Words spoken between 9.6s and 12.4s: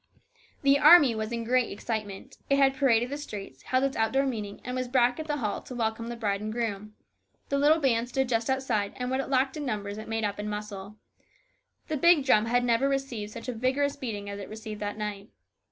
numbers it made up in muscle. The big